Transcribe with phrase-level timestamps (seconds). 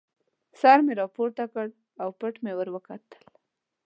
[0.59, 1.67] سر مې را پورته کړ
[2.01, 3.23] او پټ مې ور وکتل.